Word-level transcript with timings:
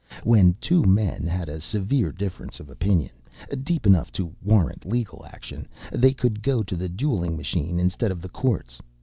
When 0.23 0.55
two 0.55 0.81
men 0.83 1.27
had 1.27 1.47
a 1.47 1.61
severe 1.61 2.11
difference 2.11 2.59
of 2.59 2.71
opinion—deep 2.71 3.85
enough 3.85 4.11
to 4.13 4.33
warrant 4.41 4.83
legal 4.83 5.23
action—they 5.31 6.13
could 6.15 6.41
go 6.41 6.63
to 6.63 6.75
the 6.75 6.89
dueling 6.89 7.37
machine 7.37 7.79
instead 7.79 8.11
of 8.11 8.23
the 8.23 8.29
courts. 8.29 8.81